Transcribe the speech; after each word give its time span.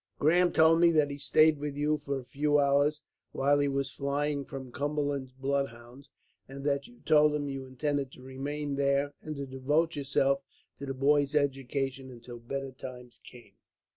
Grahame 0.17 0.51
told 0.51 0.79
me 0.79 0.89
that 0.89 1.11
he 1.11 1.19
stayed 1.19 1.59
with 1.59 1.75
you 1.75 1.99
for 1.99 2.17
a 2.17 2.23
few 2.23 2.57
hours, 2.57 3.03
while 3.33 3.59
he 3.59 3.67
was 3.67 3.91
flying 3.91 4.43
from 4.43 4.71
Cumberland's 4.71 5.31
bloodhounds; 5.31 6.09
and 6.47 6.63
that 6.65 6.87
you 6.87 7.01
told 7.05 7.35
him 7.35 7.47
you 7.47 7.67
intended 7.67 8.11
to 8.13 8.23
remain 8.23 8.77
there, 8.77 9.13
and 9.21 9.35
to 9.35 9.45
devote 9.45 9.95
yourself 9.95 10.41
to 10.79 10.87
the 10.87 10.95
boy's 10.95 11.35
education, 11.35 12.09
until 12.09 12.39
better 12.39 12.71
times 12.71 13.21
came. 13.23 13.53